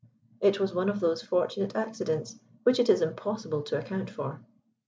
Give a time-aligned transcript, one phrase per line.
[0.39, 4.41] It was one of those fortunate accidents which it is impossible to account for.